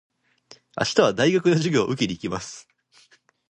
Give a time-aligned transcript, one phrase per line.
[0.79, 2.67] 明日は大学の授業を受けに行きます。